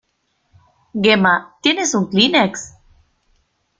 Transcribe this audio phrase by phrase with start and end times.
[0.95, 2.53] Gemma, ¿tienes un kleenex?